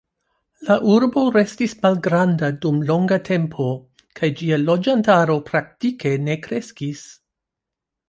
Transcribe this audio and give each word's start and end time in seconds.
La 0.69 0.77
urbo 0.93 1.25
restis 1.35 1.75
malgranda 1.83 2.49
dum 2.65 2.81
longa 2.93 3.21
tempo 3.29 3.69
kaj 4.21 4.33
ĝia 4.43 4.61
loĝantaro 4.65 5.39
praktike 5.53 6.19
ne 6.27 6.43
kreskis. 6.49 7.09